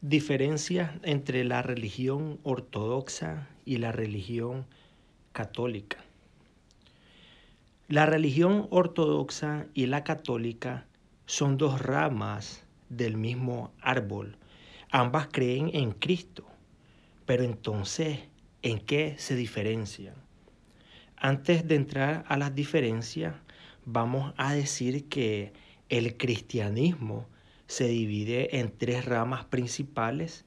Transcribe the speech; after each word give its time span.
Diferencias 0.00 0.92
entre 1.02 1.42
la 1.42 1.60
religión 1.60 2.38
ortodoxa 2.44 3.48
y 3.64 3.78
la 3.78 3.90
religión 3.90 4.64
católica. 5.32 5.98
La 7.88 8.06
religión 8.06 8.68
ortodoxa 8.70 9.66
y 9.74 9.86
la 9.86 10.04
católica 10.04 10.86
son 11.26 11.56
dos 11.56 11.82
ramas 11.82 12.62
del 12.88 13.16
mismo 13.16 13.72
árbol. 13.80 14.36
Ambas 14.88 15.26
creen 15.32 15.68
en 15.72 15.90
Cristo. 15.90 16.46
Pero 17.26 17.42
entonces, 17.42 18.20
¿en 18.62 18.78
qué 18.78 19.16
se 19.18 19.34
diferencian? 19.34 20.14
Antes 21.16 21.66
de 21.66 21.74
entrar 21.74 22.24
a 22.28 22.36
las 22.36 22.54
diferencias, 22.54 23.34
vamos 23.84 24.32
a 24.36 24.54
decir 24.54 25.08
que 25.08 25.52
el 25.88 26.16
cristianismo 26.16 27.26
se 27.68 27.86
divide 27.86 28.58
en 28.58 28.76
tres 28.76 29.04
ramas 29.04 29.44
principales, 29.44 30.44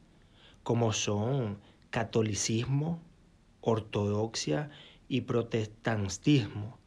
como 0.64 0.91
son 0.91 1.59
catolicismo, 1.91 3.00
ortodoxia 3.62 4.70
y 5.08 5.22
protestantismo. 5.22 6.78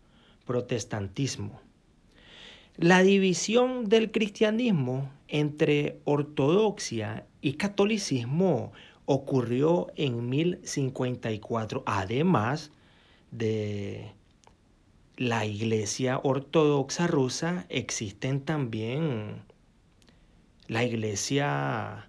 protestantismo. 0.45 1.61
La 2.77 3.03
división 3.03 3.89
del 3.89 4.11
cristianismo 4.11 5.11
entre 5.29 6.01
ortodoxia 6.05 7.25
y 7.41 7.55
catolicismo 7.55 8.73
ocurrió 9.07 9.87
en 9.97 10.29
1054, 10.29 11.85
además 11.87 12.73
de 13.31 14.13
la 15.17 15.47
iglesia 15.47 16.21
ortodoxa 16.23 17.07
rusa, 17.07 17.67
existen 17.69 18.41
también 18.41 19.45
la 20.67 20.85
iglesia 20.85 22.09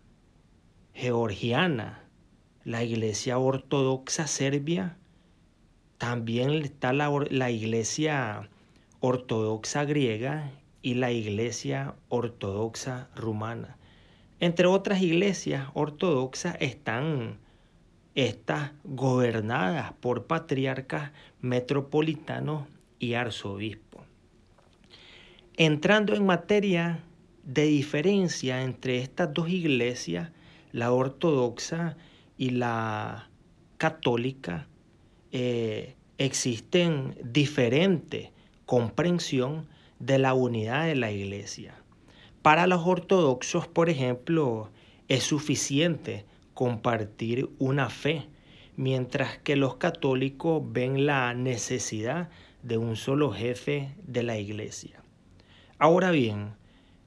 georgiana, 0.94 2.04
la 2.64 2.84
iglesia 2.84 3.38
ortodoxa 3.38 4.28
serbia, 4.28 4.98
también 5.98 6.52
está 6.64 6.94
la, 6.94 7.12
la, 7.30 7.52
iglesia 7.52 8.50
ortodoxa 9.00 9.86
griega 9.86 10.52
y 10.82 10.96
la 10.96 11.12
iglesia 11.12 11.96
ortodoxa 12.10 13.10
rumana. 13.16 13.78
Entre 14.40 14.68
otras 14.68 15.02
iglesias 15.02 15.68
ortodoxas 15.74 16.56
están 16.60 17.40
estas 18.16 18.72
gobernadas 18.84 19.94
por 19.94 20.26
patriarcas 20.28 21.12
metropolitanos 21.42 22.68
y 23.00 23.14
arzobispos. 23.14 24.04
Entrando 25.58 26.16
en 26.16 26.26
materia 26.26 27.00
de 27.46 27.66
diferencia 27.66 28.64
entre 28.64 29.00
estas 29.00 29.34
dos 29.34 29.50
iglesias, 29.50 30.32
la 30.72 30.92
ortodoxa 30.92 31.96
y 32.38 32.50
la 32.50 33.30
católica, 33.78 34.68
eh, 35.32 35.96
existen 36.18 37.18
diferentes 37.24 38.32
comprensión 38.66 39.68
de 40.00 40.18
la 40.18 40.34
unidad 40.34 40.86
de 40.86 40.96
la 40.96 41.12
iglesia. 41.12 41.76
Para 42.42 42.68
los 42.68 42.86
ortodoxos, 42.86 43.68
por 43.68 43.90
ejemplo, 43.90 44.70
es 45.08 45.24
suficiente 45.24 46.26
compartir 46.54 47.50
una 47.60 47.90
fe, 47.90 48.28
mientras 48.76 49.38
que 49.38 49.56
los 49.56 49.76
católicos 49.76 50.62
ven 50.66 51.06
la 51.06 51.34
necesidad 51.34 52.30
de 52.64 52.78
un 52.78 52.96
solo 52.96 53.32
jefe 53.32 53.96
de 54.04 54.24
la 54.24 54.38
iglesia. 54.38 55.04
Ahora 55.78 56.12
bien, 56.12 56.56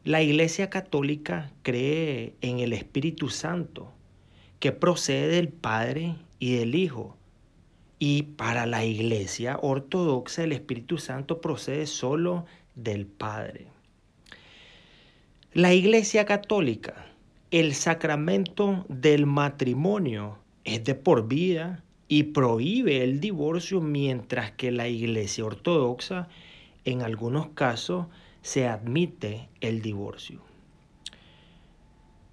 la 0.09 0.23
Iglesia 0.23 0.71
Católica 0.71 1.53
cree 1.63 2.35
en 2.41 2.61
el 2.61 2.73
Espíritu 2.73 3.29
Santo, 3.29 3.93
que 4.59 4.73
procede 4.73 5.29
del 5.29 5.49
Padre 5.49 6.15
y 6.39 6.55
del 6.55 6.75
Hijo. 6.77 7.19
Y 7.99 8.23
para 8.23 8.65
la 8.65 8.87
Iglesia 8.87 9.59
Ortodoxa 9.61 10.45
el 10.45 10.53
Espíritu 10.53 10.97
Santo 10.97 11.43
procede 11.43 11.85
solo 11.85 12.47
del 12.75 13.05
Padre. 13.05 13.67
La 15.53 15.75
Iglesia 15.75 16.25
Católica, 16.25 17.05
el 17.51 17.75
sacramento 17.75 18.87
del 18.89 19.27
matrimonio 19.27 20.39
es 20.65 20.85
de 20.85 20.95
por 20.95 21.29
vida 21.29 21.85
y 22.09 22.23
prohíbe 22.23 23.05
el 23.05 23.21
divorcio, 23.21 23.83
mientras 23.83 24.53
que 24.53 24.73
la 24.73 24.89
Iglesia 24.89 25.45
Ortodoxa 25.45 26.31
en 26.87 27.03
algunos 27.03 27.49
casos 27.49 28.07
se 28.43 28.67
admite 28.67 29.49
el 29.61 29.83
divorcio. 29.83 30.41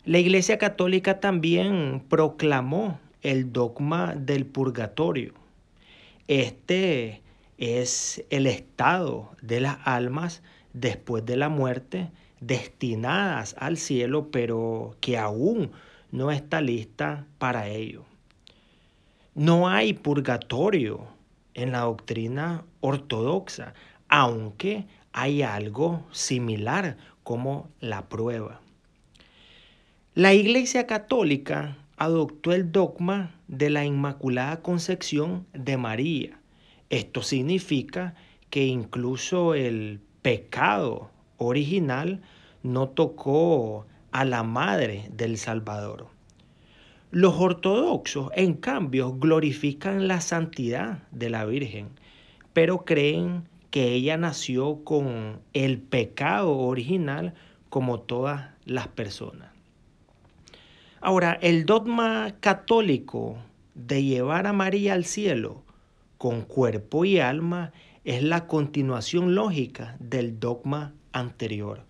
La 0.05 0.19
Iglesia 0.19 0.57
Católica 0.57 1.19
también 1.19 2.03
proclamó 2.07 2.99
el 3.21 3.51
dogma 3.51 4.13
del 4.15 4.45
purgatorio. 4.45 5.33
Este 6.27 7.23
es 7.57 8.23
el 8.29 8.45
estado 8.45 9.31
de 9.41 9.61
las 9.61 9.77
almas 9.83 10.43
después 10.73 11.25
de 11.25 11.37
la 11.37 11.49
muerte 11.49 12.11
destinadas 12.39 13.55
al 13.57 13.77
cielo, 13.77 14.29
pero 14.29 14.95
que 15.01 15.17
aún 15.17 15.71
no 16.11 16.31
está 16.31 16.61
lista 16.61 17.25
para 17.39 17.67
ello. 17.67 18.05
No 19.33 19.67
hay 19.67 19.93
purgatorio 19.93 21.07
en 21.55 21.71
la 21.71 21.79
doctrina 21.79 22.63
ortodoxa, 22.81 23.73
aunque 24.07 24.85
hay 25.17 25.43
algo 25.43 26.03
similar 26.11 26.97
como 27.23 27.69
la 27.79 28.09
prueba. 28.09 28.59
La 30.13 30.33
Iglesia 30.33 30.87
Católica 30.87 31.77
adoptó 31.95 32.51
el 32.51 32.73
dogma 32.73 33.33
de 33.47 33.69
la 33.69 33.85
Inmaculada 33.85 34.61
Concepción 34.61 35.47
de 35.53 35.77
María. 35.77 36.41
Esto 36.89 37.23
significa 37.23 38.15
que 38.49 38.65
incluso 38.65 39.53
el 39.53 40.01
pecado 40.21 41.11
original 41.37 42.21
no 42.61 42.89
tocó 42.89 43.87
a 44.11 44.25
la 44.25 44.43
Madre 44.43 45.07
del 45.13 45.37
Salvador. 45.37 46.07
Los 47.11 47.35
ortodoxos, 47.35 48.31
en 48.35 48.55
cambio, 48.55 49.13
glorifican 49.13 50.09
la 50.09 50.19
santidad 50.19 51.07
de 51.11 51.29
la 51.29 51.45
Virgen, 51.45 51.87
pero 52.51 52.83
creen 52.83 53.47
que 53.75 53.91
ella 53.91 54.15
nació 54.15 54.85
con 54.85 55.41
el 55.51 55.81
pecado 55.81 56.59
original 56.59 57.33
como 57.67 57.99
todas 57.99 58.51
las 58.63 58.87
personas. 58.87 59.49
Ahora, 61.01 61.37
el 61.41 61.65
dogma 61.65 62.35
católico 62.39 63.35
de 63.73 64.01
llevar 64.01 64.47
a 64.47 64.53
María 64.53 64.93
al 64.93 65.03
cielo 65.03 65.61
con 66.17 66.43
cuerpo 66.43 67.03
y 67.03 67.19
alma 67.19 67.73
es 68.05 68.23
la 68.23 68.47
continuación 68.47 69.35
lógica 69.35 69.97
del 69.99 70.39
dogma 70.39 70.93
anterior. 71.11 71.83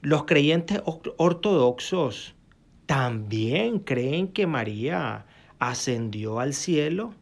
Los 0.00 0.24
creyentes 0.24 0.82
ortodoxos 1.18 2.34
también 2.86 3.78
creen 3.78 4.26
que 4.26 4.48
María 4.48 5.24
ascendió 5.60 6.40
al 6.40 6.52
cielo 6.52 7.14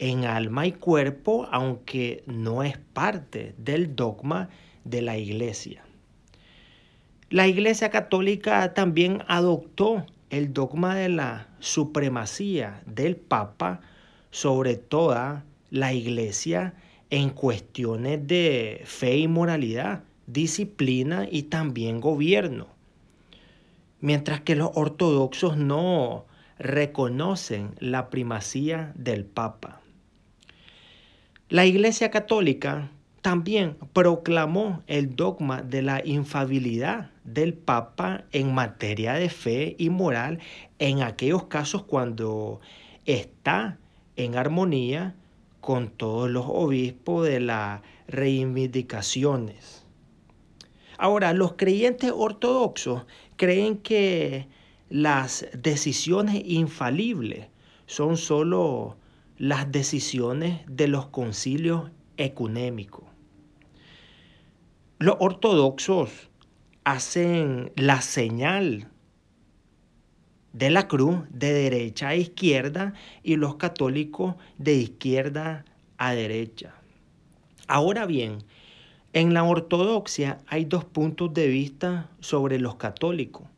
en 0.00 0.24
alma 0.24 0.66
y 0.66 0.72
cuerpo, 0.72 1.46
aunque 1.52 2.24
no 2.26 2.62
es 2.62 2.78
parte 2.78 3.54
del 3.58 3.94
dogma 3.94 4.48
de 4.84 5.02
la 5.02 5.18
iglesia. 5.18 5.84
La 7.28 7.46
iglesia 7.46 7.90
católica 7.90 8.74
también 8.74 9.22
adoptó 9.28 10.04
el 10.30 10.52
dogma 10.52 10.96
de 10.96 11.10
la 11.10 11.48
supremacía 11.60 12.82
del 12.86 13.14
Papa 13.14 13.82
sobre 14.30 14.76
toda 14.76 15.44
la 15.70 15.92
iglesia 15.92 16.74
en 17.10 17.30
cuestiones 17.30 18.26
de 18.26 18.82
fe 18.86 19.18
y 19.18 19.28
moralidad, 19.28 20.02
disciplina 20.26 21.28
y 21.30 21.44
también 21.44 22.00
gobierno. 22.00 22.68
Mientras 24.00 24.40
que 24.40 24.56
los 24.56 24.70
ortodoxos 24.74 25.58
no 25.58 26.24
reconocen 26.58 27.74
la 27.80 28.08
primacía 28.08 28.92
del 28.94 29.24
Papa. 29.24 29.79
La 31.50 31.66
Iglesia 31.66 32.12
Católica 32.12 32.92
también 33.22 33.76
proclamó 33.92 34.84
el 34.86 35.16
dogma 35.16 35.62
de 35.62 35.82
la 35.82 36.00
infabilidad 36.06 37.10
del 37.24 37.54
Papa 37.54 38.22
en 38.30 38.54
materia 38.54 39.14
de 39.14 39.28
fe 39.30 39.74
y 39.76 39.90
moral 39.90 40.38
en 40.78 41.02
aquellos 41.02 41.46
casos 41.46 41.82
cuando 41.82 42.60
está 43.04 43.78
en 44.14 44.36
armonía 44.36 45.16
con 45.60 45.88
todos 45.88 46.30
los 46.30 46.44
obispos 46.46 47.26
de 47.26 47.40
las 47.40 47.80
reivindicaciones. 48.06 49.84
Ahora, 50.98 51.32
los 51.32 51.54
creyentes 51.54 52.12
ortodoxos 52.14 53.06
creen 53.34 53.78
que 53.78 54.46
las 54.88 55.48
decisiones 55.52 56.42
infalibles 56.44 57.48
son 57.86 58.16
solo 58.16 58.99
las 59.40 59.72
decisiones 59.72 60.60
de 60.66 60.86
los 60.86 61.06
concilios 61.06 61.90
ecuménicos. 62.18 63.06
Los 64.98 65.16
ortodoxos 65.18 66.28
hacen 66.84 67.72
la 67.74 68.02
señal 68.02 68.88
de 70.52 70.68
la 70.68 70.88
cruz 70.88 71.20
de 71.30 71.54
derecha 71.54 72.08
a 72.08 72.16
izquierda 72.16 72.92
y 73.22 73.36
los 73.36 73.54
católicos 73.54 74.34
de 74.58 74.74
izquierda 74.74 75.64
a 75.96 76.12
derecha. 76.12 76.74
Ahora 77.66 78.04
bien, 78.04 78.44
en 79.14 79.32
la 79.32 79.44
ortodoxia 79.44 80.36
hay 80.48 80.66
dos 80.66 80.84
puntos 80.84 81.32
de 81.32 81.48
vista 81.48 82.10
sobre 82.20 82.58
los 82.58 82.74
católicos. 82.74 83.48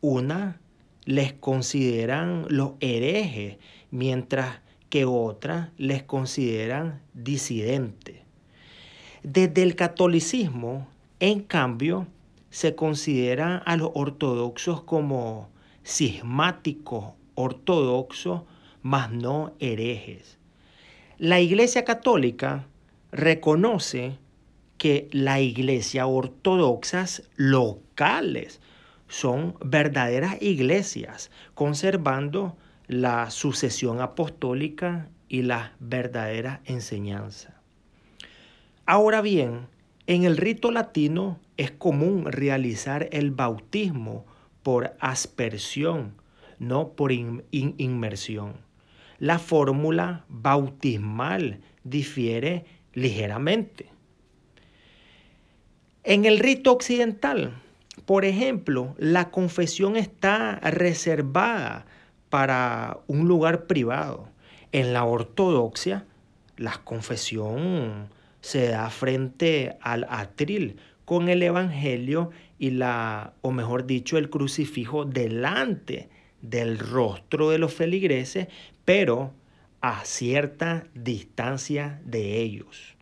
Una 0.00 0.60
les 1.04 1.32
consideran 1.32 2.46
los 2.48 2.72
herejes, 2.80 3.58
mientras 3.92 4.65
que 4.90 5.04
otra 5.04 5.72
les 5.76 6.02
consideran 6.02 7.00
disidentes. 7.14 8.16
Desde 9.22 9.62
el 9.62 9.74
catolicismo, 9.74 10.86
en 11.20 11.40
cambio, 11.40 12.06
se 12.50 12.74
considera 12.74 13.58
a 13.58 13.76
los 13.76 13.90
ortodoxos 13.94 14.82
como 14.82 15.48
cismáticos 15.84 17.14
ortodoxos, 17.36 18.42
mas 18.82 19.12
no 19.12 19.52
herejes. 19.60 20.38
La 21.18 21.40
Iglesia 21.40 21.84
Católica 21.84 22.66
reconoce 23.12 24.18
que 24.78 25.08
la 25.12 25.40
Iglesia 25.40 26.06
ortodoxas 26.06 27.22
locales 27.36 28.60
son 29.08 29.56
verdaderas 29.64 30.36
iglesias, 30.42 31.30
conservando 31.54 32.56
la 32.88 33.30
sucesión 33.30 34.00
apostólica 34.00 35.08
y 35.28 35.42
la 35.42 35.72
verdadera 35.80 36.60
enseñanza. 36.64 37.60
Ahora 38.84 39.20
bien, 39.20 39.66
en 40.06 40.24
el 40.24 40.36
rito 40.36 40.70
latino 40.70 41.40
es 41.56 41.72
común 41.72 42.30
realizar 42.30 43.08
el 43.10 43.32
bautismo 43.32 44.24
por 44.62 44.96
aspersión, 45.00 46.14
no 46.58 46.92
por 46.92 47.10
inmersión. 47.12 48.54
La 49.18 49.38
fórmula 49.38 50.24
bautismal 50.28 51.60
difiere 51.82 52.64
ligeramente. 52.92 53.90
En 56.04 56.24
el 56.24 56.38
rito 56.38 56.70
occidental, 56.70 57.54
por 58.04 58.24
ejemplo, 58.24 58.94
la 58.98 59.30
confesión 59.30 59.96
está 59.96 60.60
reservada 60.60 61.86
para 62.30 62.98
un 63.06 63.28
lugar 63.28 63.66
privado. 63.66 64.28
En 64.72 64.92
la 64.92 65.04
ortodoxia, 65.04 66.06
la 66.56 66.80
confesión 66.84 68.08
se 68.40 68.68
da 68.68 68.90
frente 68.90 69.76
al 69.80 70.06
atril 70.08 70.76
con 71.04 71.28
el 71.28 71.42
evangelio 71.42 72.30
y 72.58 72.70
la, 72.70 73.34
o 73.42 73.50
mejor 73.50 73.86
dicho, 73.86 74.18
el 74.18 74.30
crucifijo 74.30 75.04
delante 75.04 76.08
del 76.42 76.78
rostro 76.78 77.50
de 77.50 77.58
los 77.58 77.74
feligreses, 77.74 78.48
pero 78.84 79.32
a 79.80 80.04
cierta 80.04 80.86
distancia 80.94 82.00
de 82.04 82.40
ellos. 82.40 82.96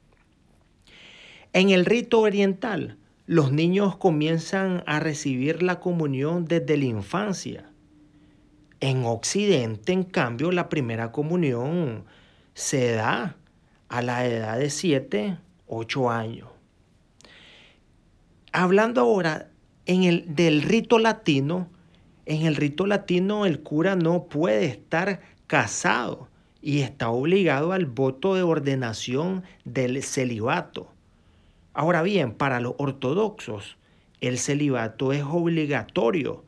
En 1.52 1.70
el 1.70 1.84
rito 1.84 2.20
oriental, 2.20 2.98
los 3.26 3.52
niños 3.52 3.96
comienzan 3.96 4.82
a 4.86 5.00
recibir 5.00 5.62
la 5.62 5.80
comunión 5.80 6.44
desde 6.44 6.76
la 6.76 6.84
infancia. 6.84 7.70
En 8.84 9.06
Occidente, 9.06 9.94
en 9.94 10.02
cambio, 10.02 10.52
la 10.52 10.68
primera 10.68 11.10
comunión 11.10 12.04
se 12.52 12.92
da 12.92 13.34
a 13.88 14.02
la 14.02 14.26
edad 14.26 14.58
de 14.58 14.68
7, 14.68 15.38
8 15.66 16.10
años. 16.10 16.50
Hablando 18.52 19.00
ahora 19.00 19.48
en 19.86 20.02
el, 20.02 20.34
del 20.34 20.60
rito 20.60 20.98
latino, 20.98 21.70
en 22.26 22.42
el 22.42 22.56
rito 22.56 22.84
latino 22.84 23.46
el 23.46 23.60
cura 23.62 23.96
no 23.96 24.24
puede 24.24 24.66
estar 24.66 25.22
casado 25.46 26.28
y 26.60 26.80
está 26.80 27.08
obligado 27.08 27.72
al 27.72 27.86
voto 27.86 28.34
de 28.34 28.42
ordenación 28.42 29.44
del 29.64 30.02
celibato. 30.02 30.92
Ahora 31.72 32.02
bien, 32.02 32.34
para 32.34 32.60
los 32.60 32.74
ortodoxos, 32.76 33.78
el 34.20 34.36
celibato 34.36 35.14
es 35.14 35.22
obligatorio 35.22 36.44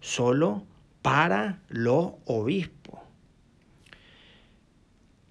solo 0.00 0.66
para 1.02 1.60
los 1.68 2.12
obispos. 2.24 3.00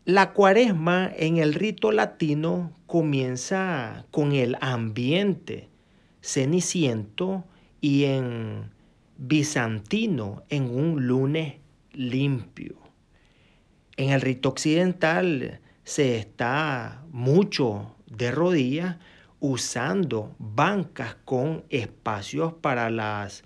La 0.05 0.33
cuaresma 0.33 1.11
en 1.15 1.37
el 1.37 1.53
rito 1.53 1.91
latino 1.91 2.73
comienza 2.87 4.05
con 4.11 4.31
el 4.31 4.57
ambiente 4.59 5.69
ceniciento 6.21 7.45
y 7.79 8.05
en 8.05 8.71
bizantino 9.17 10.43
en 10.49 10.63
un 10.63 11.05
lunes 11.05 11.55
limpio. 11.91 12.75
En 13.97 14.09
el 14.09 14.21
rito 14.21 14.49
occidental 14.49 15.59
se 15.83 16.17
está 16.17 17.03
mucho 17.11 17.95
de 18.07 18.31
rodillas 18.31 18.97
usando 19.39 20.35
bancas 20.39 21.15
con 21.25 21.65
espacios 21.69 22.53
para 22.53 22.89
las 22.89 23.43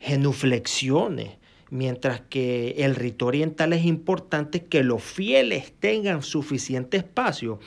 genuflexiones, 0.00 1.38
mientras 1.70 2.20
que 2.20 2.76
el 2.78 2.94
rito 2.94 3.26
oriental 3.26 3.72
es 3.72 3.84
importante 3.84 4.64
que 4.64 4.82
los 4.82 5.02
fieles 5.02 5.72
tengan 5.78 6.22
suficiente 6.22 6.96
espacio 6.96 7.58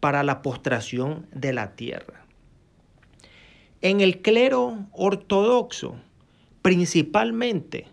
para 0.00 0.22
la 0.22 0.42
postración 0.42 1.26
de 1.32 1.52
la 1.52 1.76
tierra. 1.76 2.24
En 3.82 4.00
el 4.00 4.20
clero 4.20 4.86
ortodoxo, 4.92 5.96
principalmente, 6.62 7.86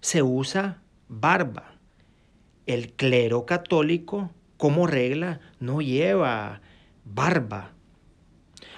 se 0.00 0.22
usa 0.22 0.82
barba. 1.08 1.74
El 2.66 2.92
clero 2.92 3.46
católico 3.46 4.30
como 4.56 4.86
regla 4.86 5.40
no 5.60 5.80
lleva 5.80 6.60
barba. 7.04 7.72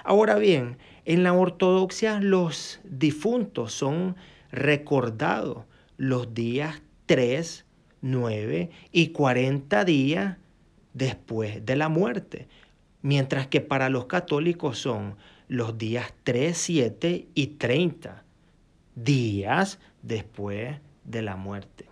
Ahora 0.03 0.35
bien, 0.35 0.77
en 1.05 1.23
la 1.23 1.33
ortodoxia 1.33 2.19
los 2.19 2.79
difuntos 2.83 3.73
son 3.73 4.15
recordados 4.57 5.65
los 5.97 6.33
días 6.33 6.81
3, 7.05 7.65
9 8.01 8.69
y 8.91 9.07
40 9.09 9.85
días 9.85 10.37
después 10.93 11.65
de 11.65 11.75
la 11.75 11.89
muerte, 11.89 12.47
mientras 13.01 13.47
que 13.47 13.61
para 13.61 13.89
los 13.89 14.05
católicos 14.05 14.79
son 14.79 15.15
los 15.47 15.77
días 15.77 16.13
3, 16.23 16.57
7 16.57 17.27
y 17.33 17.47
30 17.47 18.23
días 18.95 19.79
después 20.01 20.77
de 21.03 21.21
la 21.21 21.35
muerte. 21.35 21.85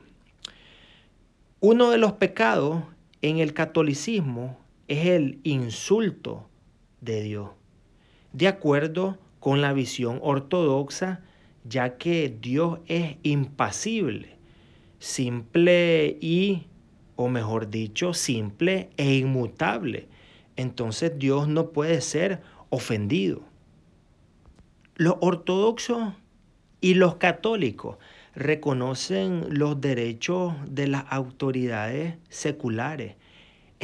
Uno 1.59 1.91
de 1.91 1.97
los 1.97 2.13
pecados 2.13 2.83
en 3.21 3.37
el 3.37 3.53
catolicismo 3.53 4.57
es 4.87 5.07
el 5.07 5.39
insulto 5.43 6.49
de 7.01 7.21
Dios, 7.21 7.51
de 8.33 8.47
acuerdo 8.47 9.17
con 9.39 9.61
la 9.61 9.73
visión 9.73 10.19
ortodoxa, 10.21 11.21
ya 11.67 11.97
que 11.97 12.35
Dios 12.41 12.79
es 12.87 13.17
impasible, 13.23 14.37
simple 14.99 16.17
y, 16.21 16.67
o 17.15 17.27
mejor 17.27 17.69
dicho, 17.69 18.13
simple 18.13 18.89
e 18.97 19.15
inmutable. 19.15 20.07
Entonces 20.55 21.13
Dios 21.17 21.47
no 21.47 21.71
puede 21.71 22.01
ser 22.01 22.41
ofendido. 22.69 23.41
Los 24.95 25.15
ortodoxos 25.19 26.13
y 26.81 26.93
los 26.93 27.15
católicos 27.15 27.97
reconocen 28.35 29.45
los 29.49 29.81
derechos 29.81 30.53
de 30.69 30.87
las 30.87 31.05
autoridades 31.09 32.15
seculares. 32.29 33.15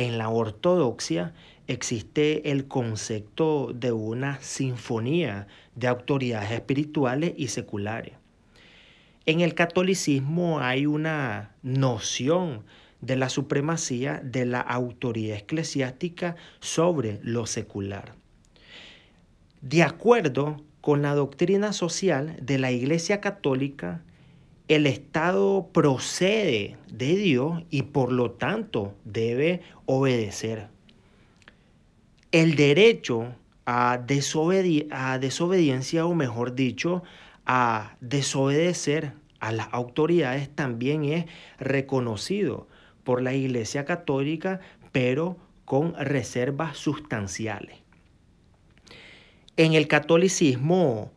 En 0.02 0.18
la 0.18 0.30
ortodoxia 0.30 1.32
existe 1.68 2.50
el 2.50 2.68
concepto 2.68 3.72
de 3.72 3.92
una 3.92 4.42
sinfonía 4.42 5.46
de 5.76 5.88
autoridades 5.90 6.50
espirituales 6.50 7.34
y 7.38 7.50
seculares. 7.50 8.16
En 9.28 9.42
el 9.42 9.54
catolicismo 9.54 10.60
hay 10.60 10.88
una 10.88 11.52
noción 11.62 12.64
de 13.02 13.16
la 13.16 13.30
supremacía 13.30 14.20
de 14.24 14.48
la 14.48 14.62
autoridad 14.62 15.38
eclesiástica 15.38 16.36
sobre 16.62 17.20
lo 17.22 17.46
secular. 17.46 18.16
De 19.62 19.84
acuerdo 19.84 20.64
con 20.82 21.04
la 21.04 21.14
doctrina 21.14 21.74
social 21.74 22.40
de 22.42 22.58
la 22.58 22.72
Iglesia 22.72 23.22
Católica, 23.22 24.02
el 24.72 24.88
Estado 24.88 25.70
procede 25.74 26.78
de 26.90 27.18
Dios 27.18 27.64
y 27.70 27.82
por 27.82 28.14
lo 28.14 28.32
tanto 28.32 28.96
debe 29.04 29.62
obedecer. 29.86 30.70
El 32.32 32.56
derecho 32.56 33.36
a, 33.66 33.98
desobediencia, 33.98 36.06
o 36.06 36.16
mejor 36.16 36.56
dicho, 36.56 37.04
a 37.46 37.98
desobedecer 38.00 39.12
a 39.42 39.52
las 39.52 39.68
autoridades 39.74 40.48
también 40.56 41.04
es 41.04 41.26
reconocido 41.60 42.70
por 43.04 43.22
la 43.22 43.34
Iglesia 43.34 43.84
Católica, 43.84 44.62
pero 44.94 45.36
con 45.66 45.96
reservas 45.96 46.78
sustanciales. 46.78 47.78
En 49.58 49.74
el 49.74 49.90
catolicismo 49.90 51.12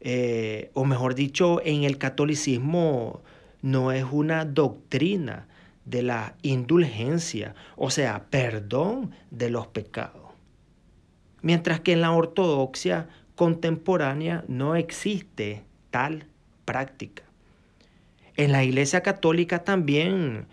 eh, 0.00 0.70
o 0.74 0.84
mejor 0.84 1.14
dicho, 1.14 1.60
en 1.64 1.84
el 1.84 1.98
catolicismo 1.98 3.22
no 3.62 3.92
es 3.92 4.04
una 4.10 4.44
doctrina 4.44 5.48
de 5.84 6.02
la 6.02 6.36
indulgencia, 6.42 7.54
o 7.76 7.90
sea, 7.90 8.26
perdón 8.30 9.12
de 9.30 9.50
los 9.50 9.66
pecados. 9.66 10.32
Mientras 11.40 11.80
que 11.80 11.92
en 11.92 12.02
la 12.02 12.12
ortodoxia 12.12 13.08
contemporánea 13.34 14.44
no 14.48 14.76
existe 14.76 15.64
tal 15.90 16.26
práctica. 16.64 17.22
En 18.36 18.52
la 18.52 18.64
Iglesia 18.64 19.02
Católica 19.02 19.64
también 19.64 20.46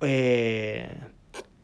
eh, 0.00 0.94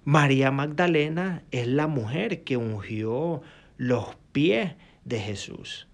María 0.04 0.50
Magdalena 0.50 1.42
es 1.50 1.66
la 1.66 1.86
mujer 1.86 2.44
que 2.44 2.56
ungió 2.56 3.42
los 3.76 4.16
pies 4.32 4.74
de 5.04 5.20
Jesús. 5.20 5.88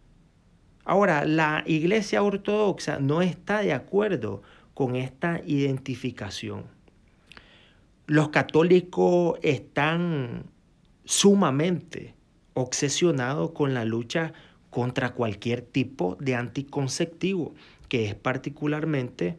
Ahora, 0.85 1.25
la 1.25 1.63
Iglesia 1.67 2.23
Ortodoxa 2.23 2.99
no 2.99 3.23
está 3.23 3.61
de 3.61 3.73
acuerdo 3.73 4.43
con 4.75 4.97
esta 4.97 5.41
identificación. 5.47 6.65
Los 8.07 8.31
católicos 8.31 9.39
están 9.43 10.45
sumamente 11.05 12.15
obsesionados 12.55 13.53
con 13.53 13.75
la 13.75 13.85
lucha 13.85 14.33
contra 14.71 15.13
cualquier 15.15 15.63
tipo 15.63 16.17
de 16.19 16.35
anticonceptivo 16.35 17.55
que 17.89 18.07
es 18.07 18.15
particularmente 18.15 19.39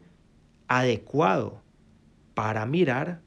adecuado 0.68 1.62
para 2.36 2.66
mirar 2.66 3.20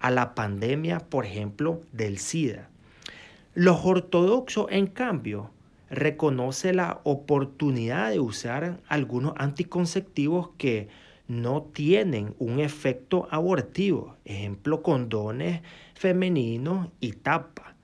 a 0.00 0.10
la 0.10 0.34
pandemia, 0.34 0.98
por 0.98 1.26
ejemplo, 1.26 1.80
del 1.92 2.18
SIDA. 2.18 2.68
Los 3.54 3.84
ortodoxos, 3.84 4.66
en 4.70 4.86
cambio, 4.86 5.50
reconocen 5.92 6.76
la 6.76 7.02
oportunidad 7.04 8.10
de 8.10 8.18
usar 8.18 8.80
algunos 8.88 9.34
anticonceptivos 9.36 10.48
que 10.56 10.88
no 11.28 11.64
tienen 11.64 12.34
un 12.38 12.60
efecto 12.60 13.28
abortivo, 13.30 14.16
ejemplo, 14.24 14.82
condones 14.82 15.60
femeninos 15.94 16.88
y 16.98 17.12
tapa, 17.12 17.76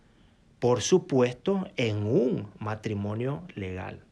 por 0.58 0.80
supuesto, 0.80 1.68
en 1.76 1.98
un 1.98 2.48
matrimonio 2.58 3.42
legal. 3.54 4.02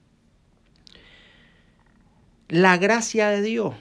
La 2.49 2.77
gracia 2.77 3.29
de 3.31 3.41
Dios. 3.41 3.75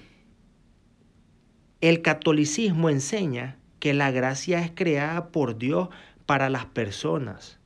El 1.82 2.02
catolicismo 2.02 2.90
enseña 2.90 3.58
que 3.80 3.94
la 3.94 4.12
gracia 4.12 4.62
es 4.62 4.72
creada 4.74 5.28
por 5.28 5.58
Dios 5.58 5.90
para 6.26 6.50
las 6.50 6.66
personas. 6.66 7.60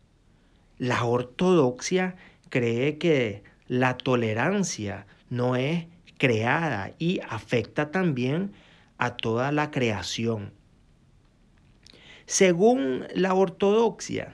La 0.80 1.06
ortodoxia 1.06 2.16
cree 2.50 2.98
que 2.98 3.44
la 3.68 3.98
tolerancia 3.98 5.06
no 5.30 5.56
es 5.56 5.86
creada 6.18 6.92
y 7.00 7.22
afecta 7.28 7.92
también 7.92 8.52
a 8.98 9.16
toda 9.16 9.52
la 9.52 9.72
creación. 9.72 10.52
Según 12.26 13.06
la 13.16 13.34
ortodoxia, 13.34 14.34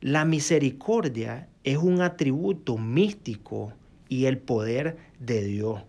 la 0.00 0.24
misericordia 0.24 1.48
es 1.64 1.78
un 1.78 2.00
atributo 2.00 2.78
místico 2.78 3.72
y 4.08 4.26
el 4.26 4.38
poder 4.38 4.98
de 5.18 5.44
Dios. 5.44 5.82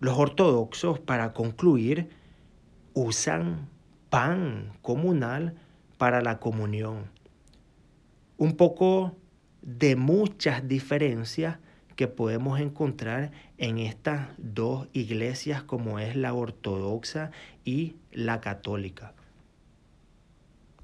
Los 0.00 0.18
ortodoxos, 0.18 0.98
para 0.98 1.32
concluir, 1.34 2.08
usan 2.94 3.68
pan 4.08 4.72
comunal 4.82 5.54
para 5.98 6.22
la 6.22 6.40
comunión. 6.40 7.10
Un 8.38 8.56
poco 8.56 9.16
de 9.62 9.96
muchas 9.96 10.66
diferencias 10.66 11.58
que 11.96 12.08
podemos 12.08 12.60
encontrar 12.60 13.30
en 13.58 13.78
estas 13.78 14.28
dos 14.38 14.88
iglesias 14.92 15.62
como 15.62 15.98
es 15.98 16.16
la 16.16 16.32
ortodoxa 16.32 17.30
y 17.64 17.96
la 18.12 18.40
católica. 18.40 19.14